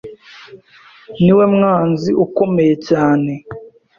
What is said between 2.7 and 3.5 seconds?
cyane